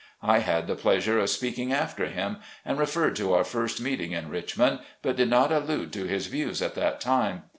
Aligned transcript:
I 0.23 0.39
had 0.39 0.65
the 0.65 0.73
pleasure 0.73 1.19
of 1.19 1.29
speaking 1.29 1.71
after 1.71 2.07
him, 2.07 2.37
and 2.65 2.79
referred 2.79 3.15
to 3.17 3.35
our 3.35 3.43
first 3.43 3.79
meeting 3.79 4.13
in 4.13 4.29
Richmond, 4.29 4.79
but 5.03 5.15
did 5.15 5.29
not 5.29 5.51
allude 5.51 5.93
to 5.93 6.05
his 6.05 6.25
views 6.25 6.59
at 6.59 6.73
that 6.73 6.99
time. 6.99 7.43